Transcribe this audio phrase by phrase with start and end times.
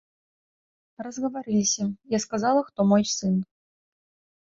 [1.09, 1.83] Разгаварыліся,
[2.17, 3.35] я сказала, хто мой сын.